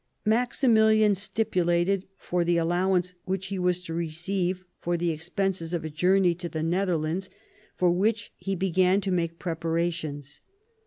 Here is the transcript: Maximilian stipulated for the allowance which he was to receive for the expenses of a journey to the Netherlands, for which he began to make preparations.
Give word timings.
Maximilian 0.25 1.13
stipulated 1.13 2.05
for 2.17 2.43
the 2.43 2.57
allowance 2.57 3.13
which 3.25 3.45
he 3.49 3.59
was 3.59 3.83
to 3.83 3.93
receive 3.93 4.63
for 4.79 4.97
the 4.97 5.11
expenses 5.11 5.75
of 5.75 5.85
a 5.85 5.91
journey 5.91 6.33
to 6.33 6.49
the 6.49 6.63
Netherlands, 6.63 7.29
for 7.75 7.91
which 7.91 8.33
he 8.35 8.55
began 8.55 8.99
to 9.01 9.11
make 9.11 9.37
preparations. 9.37 10.41